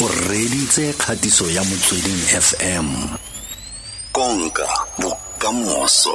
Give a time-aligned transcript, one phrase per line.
[0.00, 2.86] o reditse kgatiso ya motsweding fm
[4.12, 4.68] konka
[5.02, 6.14] bokamoso.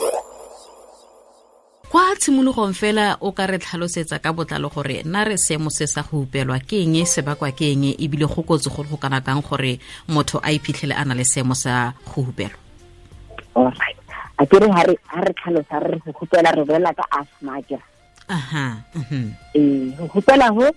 [1.90, 6.02] Kwa tshimologong fela o ka re tlhalosetsa ka botlalo gore na re seemo se sa
[6.02, 9.44] go upelwa ke eng se bakwa ke eng ebile go kotsi go go kana kang
[9.44, 12.56] gore motho a iphitlhele a na le seemo sa go upelwa?
[13.56, 14.00] Alright
[14.40, 17.76] a kere ha re ha re tlhalosa re go hupela re bolela ka asthma ke
[18.30, 19.34] aha mhm.
[19.54, 20.72] eh go hupela ho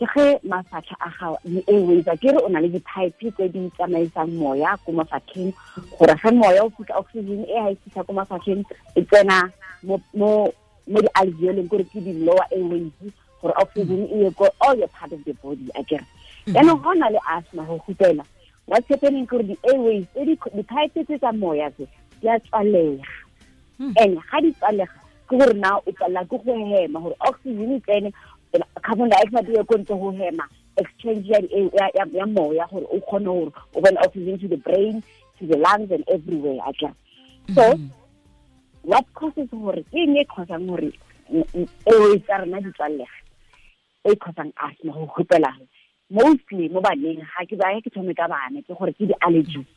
[0.00, 4.32] ke ge mafatlha a gago di-airways a kere o na le di-pipe tse di tsamaisang
[4.32, 5.52] moya ko mafatlheng.
[5.98, 8.64] Gore ge moya o fitlha oxygen e ga e fitlha ko mafatlheng
[8.96, 9.52] e tsena
[9.84, 10.48] mo
[10.88, 12.88] di-alveoleng kore ke di-lower airways
[13.44, 16.04] gore oxygen e ye ko all your part of the body a kere
[16.48, 16.84] yaanong mhm.
[16.84, 18.24] ga o na le asthma go hupela
[18.64, 21.84] what's happening kore di-airways di-pipe tse tsa moya tse
[22.20, 23.04] di a tswalega.
[23.78, 23.92] Hmm.
[23.96, 24.96] And ga di tswalega
[25.28, 28.12] ke gore na o tswalela ke go hema gore oxygen e tsene
[28.82, 30.44] carbon dioxide ye ko ntle ho hema
[30.76, 31.40] exchange ya
[31.96, 35.02] ya ya moya gore o kgone gore o bane oxygen to the brain
[35.38, 36.94] to the lungs and everywhere a kere
[37.54, 37.86] so mm-hmm.
[38.82, 40.92] what causes gore ke eng e causang gore
[41.86, 43.18] eo tsa rena di tswallega
[44.04, 45.52] e causang asthma go hupela?
[46.10, 49.68] Mostly mo baneng ga ke baya ke thome ka bana ke gore ke di-allergies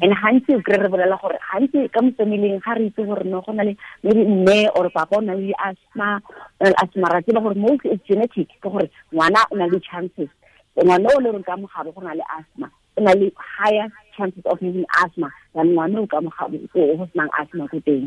[0.00, 3.24] and gantsi o kry re bolela gore gantsi ka mo famileng ga re itse gore
[3.24, 6.20] no go na le maybe mme or papa o na le asthma
[6.62, 10.30] asthma ra tseba gore most is genetic ke gore ngwana o na le chances.
[10.78, 14.42] Ngwana o le reng ka mogabo go na le asthma o na le higher chances
[14.46, 18.06] of having asthma than ngwana o ka mogabo go senang asthma ko teng.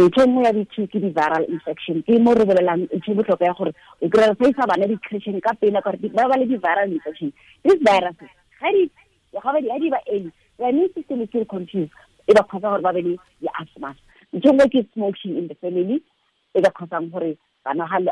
[0.00, 3.52] Ntho nngwe ya ditho ke di-viral infection ke mo re bolelang ntho e botlhokwa ya
[3.52, 7.32] gore o kry-a re sa bana di-creation ka pele kore ba ba le di-viral infection.
[7.64, 8.88] These viruses ga di
[9.36, 10.32] ga di ba early
[10.66, 11.92] immune system is still confused.
[12.28, 13.94] E ba kgotsa gore ba be le di-asthma
[14.34, 16.02] ntho ke smoking in the family
[16.54, 18.04] e ba kgotsang gore bana re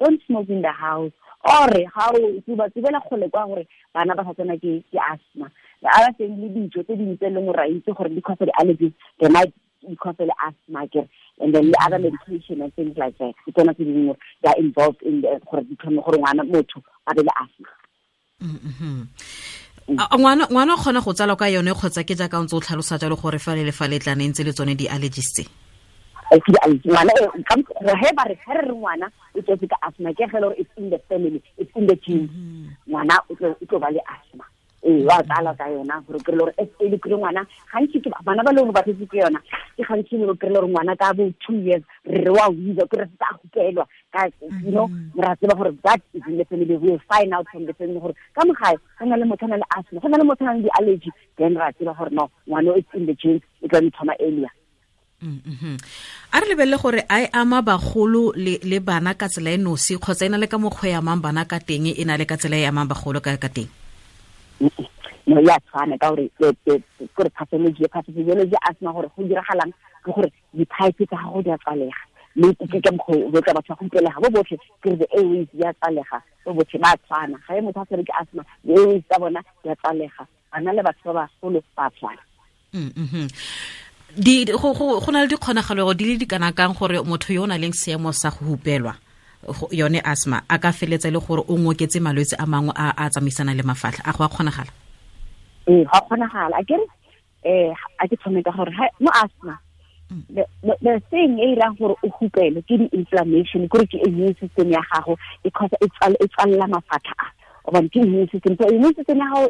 [0.00, 1.12] don't smoke in the house.
[1.44, 5.50] Or ga o ba tsebela kgole kwa gore bana ba sa tsena ke asthma.
[5.82, 8.20] The other thing le dijo tse dingwe tse e leng gore ra itse gore di
[8.22, 9.52] cause di-allergies they might
[9.86, 11.06] because le asthma ke.
[11.40, 14.58] And then the other medication and things like that ke tsona tse dingwe they are
[14.58, 16.32] involved in gore di tlhome gore a
[17.44, 17.68] asthma
[18.40, 19.02] mm-hmm.
[19.88, 23.38] Ngwana o kgona go tsala ka yone kgotsa ke jaaka ntse o tlhalosa jalo gore
[23.38, 25.44] fa le le fa le tla ntse le tsone di-allergies tse
[26.32, 27.12] ngwana
[28.00, 29.06] he ba re re re ngwana
[29.36, 32.28] o tsetse ka asthma ke gele gore it's in the family it's in the gene.
[32.88, 34.23] Ngwana o tlo ba le asthma
[34.84, 37.46] ee wa tsala ka yona gore kry le gore e le kry ngwana.
[37.72, 39.40] Gantsi bana ba le gore ba tsetse ke yona.
[39.76, 42.96] Ke gantsi le kry le gore ngwana ka bo two years re wa witsa ke
[43.00, 44.28] re tsa gokelwa ka
[44.62, 47.74] you know ra tseba gore that is in the family we find out from the
[47.74, 50.44] family gore ka mogae go na le motho na le asthma go na le motho
[50.44, 53.80] na le di-allergy then ra tseba gore no ngwana it's in the genes e tla
[53.96, 54.52] thoma earlier.
[56.32, 60.26] A re lebelele gore a e ama bagolo le bana ka tsela e nosi kgotsa
[60.26, 62.56] e na le ka mokgwa e amang bana ka teng e na le ka tsela
[62.60, 63.83] e amang bagolo ka teng?
[64.60, 66.30] No ya tshwana ka gore
[67.14, 69.72] kore pathology pathology asthma gore go diragalang
[70.04, 72.02] ke gore di-pipe tsa gago di a tsalega
[72.36, 76.52] mme ke batho ba go utlwelega bo botlhe ke re the-airways di a tsalega bo
[76.52, 77.38] botlhe ba tshwana.
[77.46, 80.82] Ga e motho a tshwere ke asthma di-airways tsa bona di a tsalega bana le
[80.82, 82.22] batho ba bagolo ba tshwana.
[84.18, 87.46] Di go go na le dikgonagalo di le di kana kang gore motho yo o
[87.46, 88.94] na leng seemo sa go hupelwa?
[89.70, 93.54] Yone asthma a ka feletsa le gore o ngoketse malwetse a mangwe a a tsamaisana
[93.54, 94.72] le mafatlha a go a kgonagala?
[95.68, 96.56] Ee ga kgonagala.
[96.60, 96.84] A kere
[97.44, 99.58] um a ke thome ka gore mo asthma
[100.10, 105.16] the thing e irang gore o hupele ke di-inflammation kore ke immune system ya gago
[105.44, 107.26] e cause e tswalela mafatlha a.
[107.66, 108.56] Obane ke immune system.
[108.60, 109.48] So immune system ya gago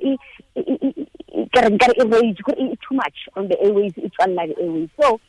[1.53, 4.89] kare nkare e rage kore e too much on the airways e tswalela the airways
[5.01, 5.21] so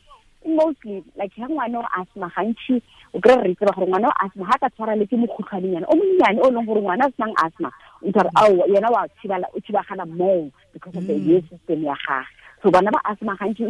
[0.46, 2.82] mostly like ga ngwana o asthma gantši
[3.14, 5.96] o kry re tseba gore ngwana o asthma ga ka tshwara le ke mokhutlhwanenyana o
[5.96, 7.70] monnyane o leng gore ngwana a senang asthma
[8.02, 9.06] o tshware ao yena wa
[9.54, 12.28] o thibagana more because of the immune system ya gage.
[12.62, 13.64] So bana ba asthma gantši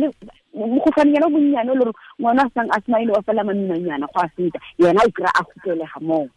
[0.54, 4.06] mokhutlhwanenyana o monnyane o le gore ngwana a senang asthma e le o fela maminanyana
[4.06, 6.28] go a feta yena o kry-a a kgutlelega more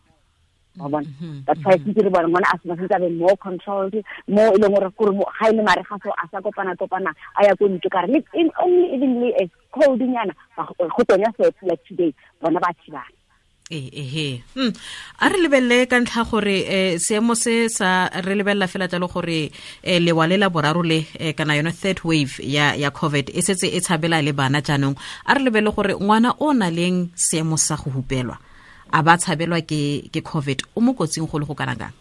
[0.77, 1.07] wa bona
[1.45, 3.95] that's why sentse re bona ngwana a sena sentse a be more controlled
[4.27, 7.43] mo e leng gore kore ga e le mare ga so a sa kopana-kopana a
[7.45, 8.23] ya ko ntle kare
[8.63, 13.13] only even le as cold nyana go tonya set like today bona ba thibana.
[13.69, 14.73] Ehe hmm.
[15.21, 19.51] a re lebelele ka ntlha gore um seemo se sa re lebelela fela jalo gore
[19.85, 21.05] um lewa le la boraro le
[21.37, 24.97] kana yone third wave ya ya covid e setse e tshabela le bana jaanong.
[25.25, 28.37] A re lebelele gore ngwana o na leng seemo sa go hupelwa.
[28.91, 30.63] A ba tshabelwa ke ke covid.
[30.75, 31.93] O mo kotsing go le go kana kang?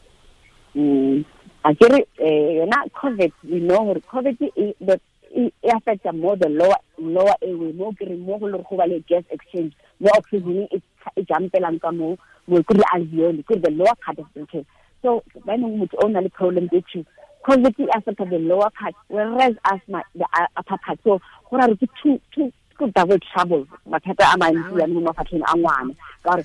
[1.64, 7.72] A kere yona covid we know gore covid e affecta more the lower lower airway
[7.72, 11.92] mo kere mo go le go ba le gas exchange mo oxygen e jampelang ka
[11.92, 14.66] mo mo kore alveoli kore the lower part of the chest
[15.02, 17.04] so ba neng motho o na le problem tse two
[17.44, 20.24] covid e affecta the lower part whereas asthma the
[20.56, 20.98] upper part.
[21.04, 21.20] So
[21.50, 25.42] go ra re ke two two ke double trouble mathata a mantsi ya mo mafatlheng
[25.42, 25.94] a ngwana.
[26.22, 26.44] Ka gore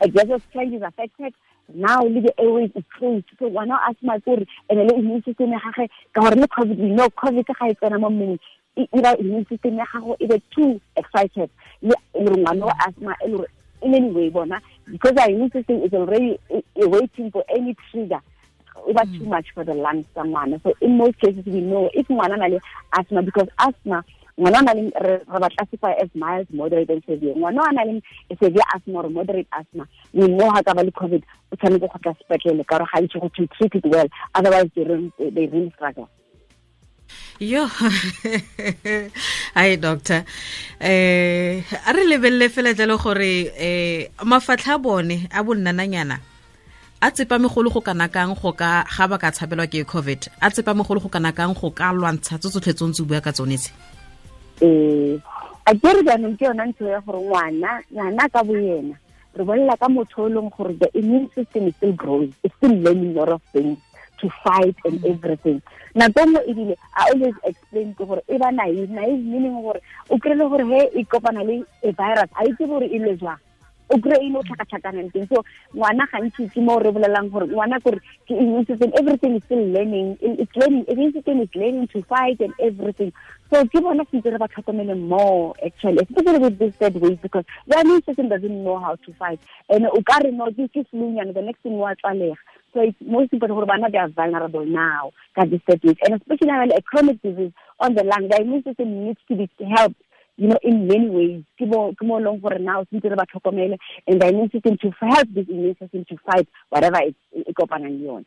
[0.00, 1.34] digestive tract is affected.
[1.74, 3.24] Now le the airways is closed.
[3.38, 6.48] So ngwana o asthma ke gore and le immune system ya gage ka gore le
[6.48, 8.38] covid know covid ga e tsena mo mmeleng
[8.76, 11.50] e ira immune system ya gago e be too excited.
[11.82, 13.48] Le re ngwana o asthma e le gore
[13.82, 17.76] in any way bona because our immune system is already eh, eh, waiting for any
[17.90, 18.20] trigger
[18.86, 19.28] was too mm.
[19.28, 20.62] much for the lungs tsa ngwana.
[20.62, 22.60] So in most cases we know if ngwana na le
[22.92, 24.04] asthma because asthma
[24.38, 25.48] ngwana na le re ba
[26.00, 27.34] as mild moderate and severe.
[27.34, 28.02] Ngwana a na le
[28.38, 31.22] severe asthma or moderate asthma we how ka ba le covid
[31.52, 34.68] o tshwanetse go tla sepetlele ka gore ga itse go to treat it well otherwise
[34.74, 36.08] they really, they really struggle.
[37.40, 37.64] Yo
[39.56, 40.24] ai doctor.
[40.80, 46.20] Eh a re lebelele fela jalo gore eh mafatlha a bone a bonnananyana
[47.00, 50.50] a tsepa megolo go kana kang go ka ga ba ka tshabelwa ke covid a
[50.50, 53.72] tsepa megolo go kana kang go ka lwantsha tso tsotlhe tse bua ka tsone tse
[54.60, 55.18] eh
[55.66, 58.94] a kere jaanong ke yona ntho ya gore ngwana ngwana ka boyena
[59.36, 62.72] re bolela ka motho o leng gore the immune system is still growing it's still
[62.72, 63.78] learning a lot of things
[64.20, 65.60] to fight and everything.
[65.94, 69.80] Nako nngwe ebile i always explain ke gore e ba naive naive meaning gore
[70.10, 73.40] o gore he e kopana le a virus a itse gore e le jwang
[73.90, 75.28] o kry ile o teng.
[75.28, 75.44] So
[75.74, 78.66] ngwana gantsi ke mo re bolelang gore ngwana kore ke immune
[78.98, 83.12] everything is still learning it's learning immune is learning to fight and everything.
[83.52, 87.44] So ke bona sentse re ba tlhokomele more actually especially with this third wave because
[87.66, 89.40] the immune doesn't know how to fight.
[89.68, 90.70] And o ka re no ke
[91.36, 92.36] the next thing wa tsalega
[92.76, 96.20] so it's most important gore bana they are vulnerable now ka this third wave and
[96.20, 99.96] especially a chronic disease on the lung the immune system needs to be helped
[100.36, 101.42] you know, in many ways.
[101.58, 105.28] Ke mo long for now, since re ba tlhokomele and the immune system to help
[105.32, 108.26] this immune system to fight whatever it's e kopanang le yone.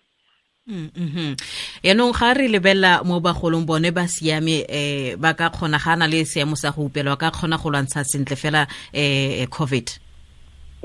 [0.69, 1.35] mm
[1.83, 6.05] yaanong ga re lebella mo bagolong bone ba siame eh ba ka kgona ga na
[6.05, 9.87] le seemo sa go upelwa ka kgona go lwantsha sentle fela eh covid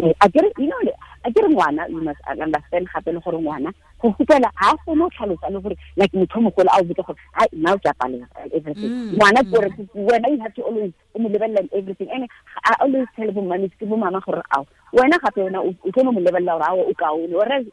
[0.00, 0.80] a get you know
[1.24, 4.98] a get ngwana you must understand gape le gore ngwana go gupela ga a kgone
[5.00, 7.88] go tlhalosa le gore like motho mogolo a o botse gore ai nna o ke
[7.88, 8.92] apalela everything.
[9.16, 12.08] Ngwana kore wena you have to always o mo lebelela everything.
[12.12, 12.28] And
[12.64, 16.12] i always tell bo mamisi ke bo mama gore ao wena gape wena o tlo
[16.12, 17.66] mo lebelela gore ao o kaone ore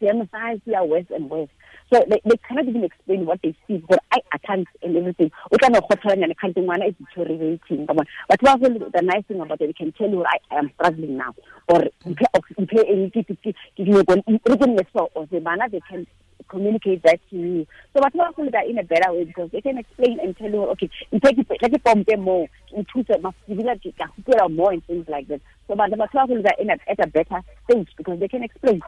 [0.00, 1.50] seemo sa se ya worse and worse
[1.92, 5.30] so they, they cannot even explain what they see but I, I can't and everything
[5.52, 9.40] o tla no kgothalanyana kgante ngwana is deteriorating bona batho ba go the nice thing
[9.40, 11.34] about it they can tell you I, I am struggling now
[11.68, 14.84] or mphe eng ke ke ke ke nne
[15.14, 16.06] or se bana they can
[16.48, 19.60] communicate that to you so batho ba go that in a better way because they
[19.60, 20.90] can explain and tell you okay
[21.22, 24.84] take it mphe ke la ke pompe mo nthusa mafibila ke ka hupela more and
[24.86, 28.18] things like that so batho ba go that in a, at a better stage because
[28.18, 28.82] they can explain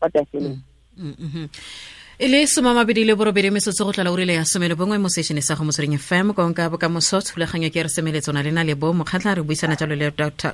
[0.00, 0.60] what they're feeling
[0.96, 1.48] mm -hmm.
[2.20, 5.40] E le somamabedi le borobedi metsotso go tlala o rile ya somele bongwe mo sešhone
[5.40, 9.36] sa go motsweding fm konka bokamoso thulaganyo ke re semeletsona lena le na bo mokgatlha
[9.36, 10.50] re buisana jalo le dr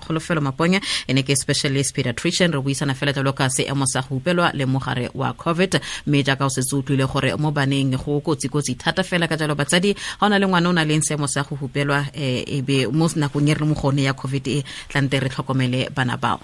[0.00, 4.16] kgolofelo maponya ene ne ke specialist pediatrician re buisana fela jalo ka seemo sa go
[4.16, 5.82] upelwa le mogare wa covid.
[6.06, 9.54] Mme jaaka o setse o tlwile gore mo baneng go kotsi-kotsi thata fela ka jalo
[9.54, 12.62] batsadi ga o na le ngwana o na leng seemo sa go hupelwa um e
[12.62, 16.16] be mo nakong e re le mo gone ya covid e tlante re tlhokomele bana
[16.16, 16.40] bao.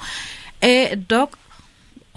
[0.61, 1.48] Um doc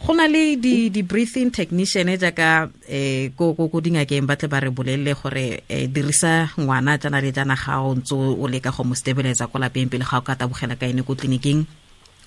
[0.01, 4.73] go na le di di breathing technician jaaka eh ko dingakeng ba tle ba re
[4.73, 8.97] bolelle gore eh, dirisa ngwana jana le jana ga o ntse o leka go mo
[8.97, 11.69] stabilizer ko lapeng pele ga o ka tabogela ka ene ko tleliniking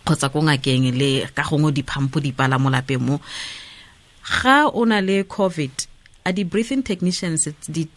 [0.07, 3.19] kgotsa ko ngakeng le ka gongwe diphampo di pala mo lapeng mo.
[4.23, 5.73] Ga o na le covid
[6.25, 7.91] a di breathing technicians di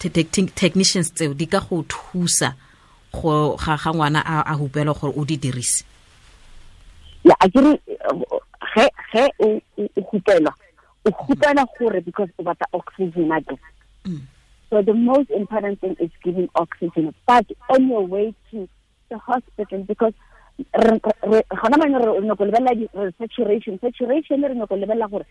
[0.58, 2.58] technicians tseo di ka go thusa
[3.14, 5.86] go ga ngwana a hupela gore o di dirise?
[7.22, 7.78] Ya a kere
[8.78, 10.54] ge ge o hupelwa
[11.06, 13.58] o hupela gore because o batla oxygen again
[14.06, 14.22] mm.
[14.70, 18.68] so the most important thing is giving oxygen but on your way to
[19.10, 20.14] the hospital because
[20.74, 25.26] gona mane re nyako lebelela saturation saturation re nyako lebelela gore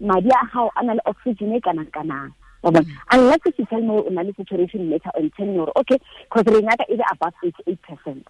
[0.00, 2.32] madi a gago a na le oxygen e kanang kanang
[2.64, 2.86] mm.
[3.12, 6.54] unless if you tell me o na le saturation later on telling gore okay because
[6.54, 8.26] re ngaka e be above eighty eight percent.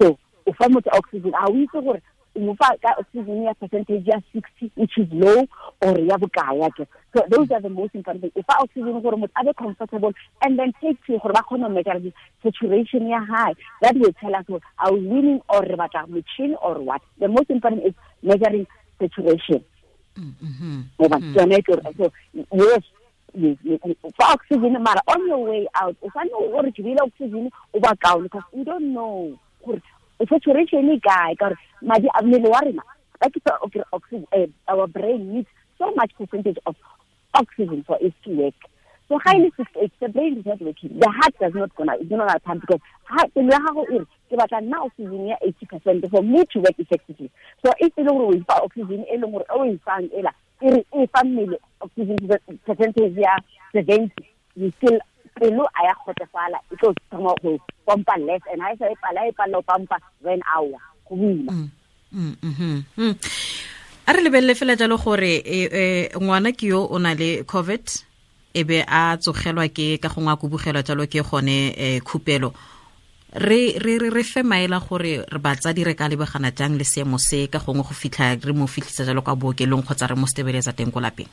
[0.00, 2.02] So o fa motho oxygen a o itse gore
[2.40, 5.44] mo fa ka oxygen ya percentage ya 60 which is low
[5.82, 6.86] or ya bokaya ke.
[7.14, 8.32] So those are the most important things.
[8.36, 10.12] If fa oxygen gore motho a be comfortable
[10.42, 12.12] and then take to gore ba khona measure the
[12.42, 14.44] saturation ya high that will tell us
[14.78, 17.02] are we winning or re batla machine or what.
[17.18, 18.66] The most important is measuring
[18.98, 19.64] saturation.
[20.16, 20.84] Mm
[21.32, 22.12] tsone ke so
[22.52, 22.84] yes
[24.16, 27.96] for oxygen mara on your way out o fane o re ke oxygen o ba
[27.96, 29.38] kaone because we don't know
[30.22, 32.82] gore saturation e kae ka gore madi a mmele wa rena
[33.22, 35.48] like okay, oxygen eh, our brain needs
[35.78, 36.76] so much percentage of
[37.34, 38.54] oxygen for it to work.
[39.08, 39.20] So hmm.
[39.24, 40.98] highly sixty-eight, the brain is not working.
[40.98, 44.06] The heart does not gonna it's not gonna pump because heart the gago e re
[44.30, 47.30] ke batla nna oxygen ya eighty percent for me to work effectively.
[47.64, 50.32] So if e le gore o ifa oxygen e leng gore o e fang ela
[50.62, 52.16] e re e fa mmele oxygen
[52.66, 53.36] percentage ya
[53.72, 54.24] seventy
[54.56, 54.98] you still
[55.34, 58.96] pelo a ya kgotsefala e tlo thoma go pompa less and ha e sa e
[59.00, 61.52] pala e pala o pompa then hour go boima.
[62.12, 63.14] Mm, mhm, mm.
[64.06, 65.84] a re lebelele fela jalo gore e, e,
[66.20, 67.84] ngwana ke yo o na le covid
[68.54, 72.52] e be a tsogelwa ke ka gongwe a kubugelwa jalo ke gone um khupelo.
[73.32, 77.16] Re re re re fe maela gore re batsadi re ka lebagana jang le seemo
[77.16, 80.76] se ka gongwe go fitlha re mo fitlhisa jalo ka bookelong kgotsa re mo setebeletsa
[80.76, 81.28] teng ko lapeng?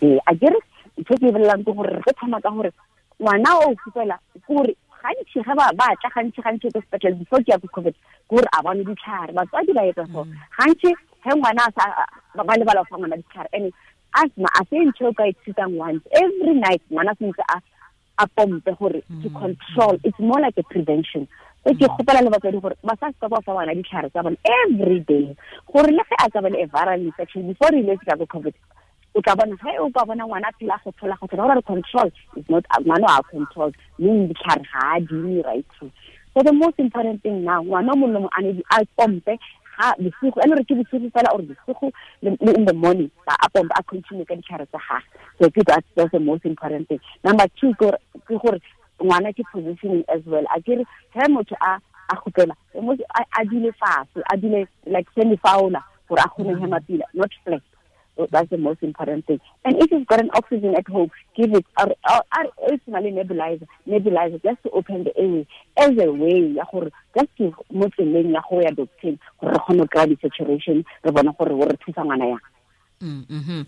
[0.00, 0.56] Ee a kere
[0.96, 2.72] ntho ke e belelang ke gore re thoma ka gore
[3.20, 4.72] ngwana o fupela ke gore
[5.02, 7.94] gantši ge ba ba tla gantši gantši ko sepetlele before ke ya ko covid
[8.28, 9.32] gore a bone ditlhare.
[9.36, 10.24] Batswadi ba etsa so.
[10.56, 10.90] Gantši
[11.24, 13.72] ge ngwana a sa ba lebala fa ngwana ditlhare and
[14.16, 16.04] asthma a se ntho o ka e thusang once.
[16.12, 17.60] Every night ngwana sentse a
[18.18, 19.96] a pompe gore to control.
[20.04, 21.28] It's more like a prevention.
[21.64, 24.36] So ke kgopela le batswadi gore ba sa ska ba fa bana ditlhare tsa bone
[24.64, 25.36] every day.
[25.72, 28.26] Gore le ge a ka ba le a viral infection before re iletse ka ko
[28.26, 28.54] covid
[29.14, 32.10] o tla bona ge o ka bona ngwana phela go thola go thola gore control.
[32.36, 33.72] Is not ngwana a control.
[33.98, 35.66] Mme ditlhare ga a dine right
[36.34, 39.38] so the most important thing now ngwana mo le mo a ne a pompe
[39.78, 41.90] ga bosigo ene re ke bosigo fela or bosigo
[42.22, 45.04] le in the morning ba a pompe a continue ka ditlhare tsa gage
[45.40, 47.00] so ke that's, the most important thing.
[47.24, 47.90] Number two ke
[48.28, 48.60] gore
[49.02, 50.44] ngwana ke positioning as well.
[50.54, 55.82] A kere ge motho a a gopela a dule fase a dule like semi faula
[56.08, 57.62] gore a kgone hema pila not flat.
[58.30, 59.40] That's the most important thing.
[59.64, 61.94] And if you've got an oxygen at home, give it or,
[62.70, 65.46] ultimately nebulizer, nebulizer just to open the airway
[65.76, 69.58] as a way ya gore just to mo tseleng ya go ya doctor gore re
[69.58, 73.66] kgone go kry saturation re bona gore re thusa ngwana yang.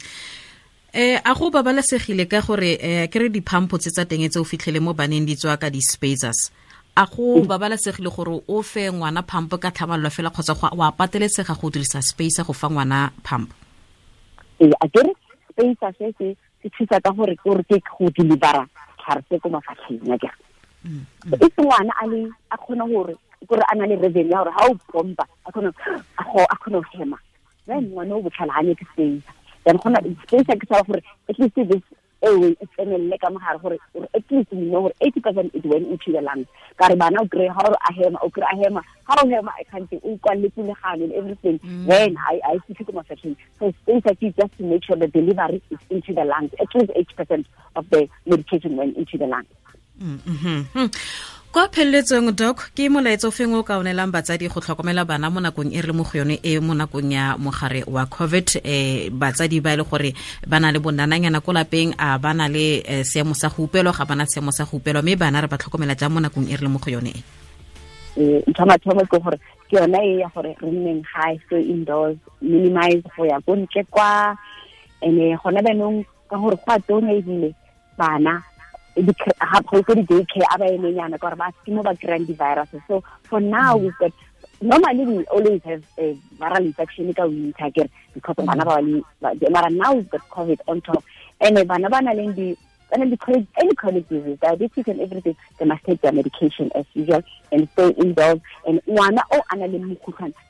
[0.93, 4.45] Eh a go babalesegile ka gore eh ke re diphampo tse tsa teng tse o
[4.45, 6.53] fitlhele mo baneng di tswa ka di-spacers
[6.97, 11.71] a go babalesegile gore o fe ngwana phampo ka tlhamallo fela kgotsa wa pateletsega go
[11.71, 13.62] dirisa spacer go fa ngwana phampo
[14.63, 15.13] ee a kere
[15.51, 18.63] spacer se se se thusa ka gore gore ke go delivera
[18.99, 20.39] tlhare se ko mafatlheng ya kere
[21.41, 23.15] e se ngwana a le a kgone gore
[23.49, 25.71] kore a na le reven ya gore ga o pompa a kgone
[26.49, 27.19] a kgone go hema.
[27.67, 31.83] Then ngwana o botlhalaganye ke spacer then gona spacer ke sa gore at least this
[32.23, 33.79] airway e tsenelele ka mogare gore
[34.15, 37.21] at least we know gore eighty percent it went into the lungs ka re bana
[37.21, 39.93] o kry ga gore a hema o kry a hema ga o hema i can't
[39.93, 41.59] o kwalele pulegano and everything.
[41.59, 41.87] Mm.
[41.87, 45.63] Then i i fitlhe ko mafatlheng so spacer ke just to make sure the delivery
[45.71, 49.51] is into the lungs at least eighty percent of the medication went into the lungs
[51.53, 55.69] kwa pheleletsong doc ke molaetso feng o ka onelang batsadi go tlhokomela bana mo nakong
[55.69, 58.65] e re le mo go yone e mo nakong ya mogare wa covid?
[58.65, 60.17] Um batsadi ba e le gore
[60.49, 64.09] ba na le bonananyana ko lapeng a ba na le seemo sa go upelwa ga
[64.09, 66.65] bana seemo sa go upelwa mme bana re ba tlhokomela jang mo nakong e re
[66.65, 67.13] le mo go yone?
[68.17, 69.37] E ntho mathomo ke gore
[69.69, 73.85] ke yona e ya gore re nneng high so indoors minimize go ya ko ntle
[73.93, 74.33] kwa.
[75.05, 76.01] And-e gona banong
[76.33, 77.53] ka gore go a tonya ebile
[78.01, 78.41] bana
[79.67, 83.41] ko di-day care a ba emenyana gore ba ke mo ba kry-ang di-viruses so for
[83.41, 83.83] now mm.
[83.83, 84.13] we've got
[84.61, 88.47] normally we always have a viral infection ka winter kere because mm.
[88.47, 91.05] bana ba mara now we've got covid on top.
[91.41, 92.57] And bana ba na leng di
[92.93, 96.85] and the chronic, any chronic disease, diabetes and everything, they must take their medication as
[96.93, 98.41] usual and stay indoors.
[98.67, 99.79] And one or another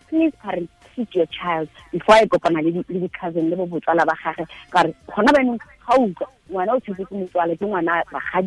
[0.09, 4.17] please parents teach your child before I go on a little cousin, little botsala ba
[4.37, 4.49] gage.
[4.71, 5.33] Ka re gona
[6.53, 8.03] ba neng ga o ngwana o ke motswale ke ngwana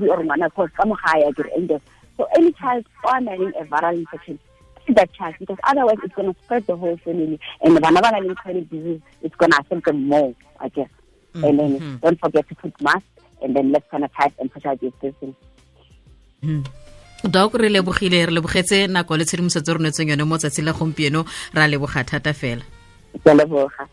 [0.10, 1.82] or ngwana cause ka mo gae a dire indoors.
[2.18, 4.40] So any child or having a viral infection,
[4.90, 8.20] that child because otherwise it's going to spread the whole family and bana ba na
[8.20, 10.90] leng chronic disease, it's going to affect them more, I guess.
[11.34, 11.50] Mm -hmm.
[11.50, 13.06] And then don't forget to put mask
[13.42, 15.36] and then let's sanitize and social distancing.
[17.24, 21.26] doc re lebogile re lebogetse nako le tshedimosetso re netseng yone mo tsatsi la gompieno
[21.54, 22.62] ra leboga thata fela
[23.24, 23.88] ke leboga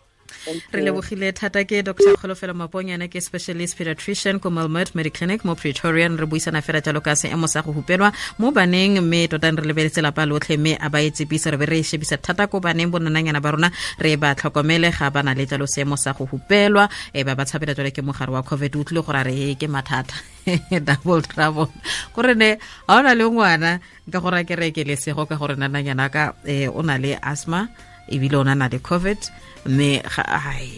[0.72, 2.16] re lebogile thata ke dr.
[2.16, 7.14] Kgolofelo maponyana ke specialist pediatrician ko melmert mediclinic mo pretorian re buisana fela jalo ka
[7.14, 10.98] seemo sa go hupelwa mo baneng mme totang re lebeletse lapa lotlhe mme a ba
[11.02, 13.68] etsepisa re be re shebisa thata ko baneng bonananyana ba rona.
[13.98, 16.88] Re ba tlhokomele ga ba na le jalo seemo sa go hupelwa.
[17.12, 19.66] E ba ba tshabela jalo ke mogare wa covid o tlile gore a re ke
[19.66, 20.14] mathata.
[20.88, 21.70] Double trouble.
[22.14, 25.56] Gore ne ga o na le ngwana ka gore a kereke ke lesego ka gore
[25.56, 27.68] nananyana ka um o na le asthma
[28.08, 29.18] ebile o na le covid
[29.66, 30.02] mme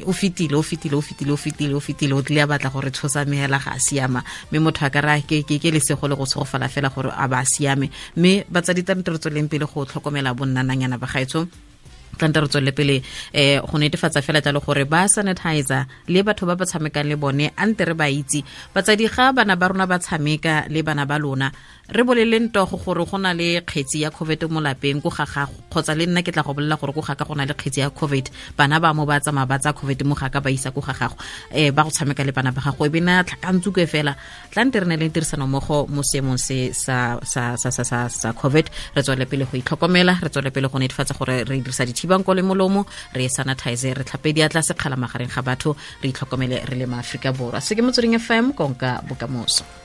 [0.07, 2.91] o fetile o fetile o fetile o fetile o fetile o tlile a batla gore
[2.91, 4.23] tshosa meela ga a siama.
[4.51, 7.45] Mme motho a ka ra ke lesego le go tshogofala fela gore a ba a
[7.45, 7.91] siame.
[8.17, 11.49] Mme batsadi tsanete re tsweleng pele go tlhokomela bonnananyana ba gaetso
[12.19, 13.03] tlante re tswelele pele
[13.33, 17.53] eh go netefatsa fela jalo gore ba sanitizer le batho ba ba tshamekang le bone
[17.57, 18.43] a nte re ba itse.
[18.75, 21.51] Batsadi ga bana ba rona ba tshameka le bana ba lona
[21.89, 25.53] re boleleng togo gore go na le kgetsi ya covid mo lapeng ko ga gago
[25.69, 27.81] kgotsa le nna ke tla go bolela gore ko ga ka go na le kgetsi
[27.81, 28.31] ya covid.
[28.57, 30.95] Bana ba mo ba tsamaya ba tsa covid mo ga ka ba isa ko ga
[30.97, 31.17] gago
[31.53, 32.87] um ba go tshameka le bana ba gago.
[32.87, 34.17] E bena tlhakantsuke fela
[34.53, 37.21] tlante re ne le tirisanommogo mo seemong se sa,
[38.33, 38.67] covid.
[38.97, 42.37] Re tswele pele go itlhokomela re tswele pele go netefatsa gore re dirisa dithibang ko
[42.37, 42.85] le molomo
[43.17, 47.61] re sanitize re tlhape diatla sekgala magareng ga batho re itlhokomele re le maaforika borwa.
[47.61, 49.84] Se ke motsweding fm konka bokamoso